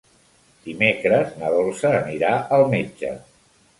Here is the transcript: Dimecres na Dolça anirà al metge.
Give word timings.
Dimecres 0.69 1.35
na 1.41 1.51
Dolça 1.57 1.93
anirà 1.99 2.33
al 2.59 2.67
metge. 2.73 3.13